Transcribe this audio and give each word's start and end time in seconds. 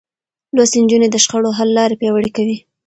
لوستې 0.55 0.77
نجونې 0.83 1.07
د 1.11 1.15
شخړو 1.23 1.49
حل 1.57 1.69
لارې 1.77 1.99
پياوړې 1.99 2.31
کوي. 2.37 2.57